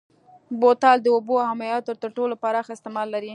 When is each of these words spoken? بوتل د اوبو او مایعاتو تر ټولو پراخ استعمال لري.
بوتل 0.59 0.97
د 1.01 1.07
اوبو 1.15 1.35
او 1.47 1.53
مایعاتو 1.59 1.99
تر 2.01 2.09
ټولو 2.17 2.33
پراخ 2.43 2.65
استعمال 2.75 3.07
لري. 3.15 3.29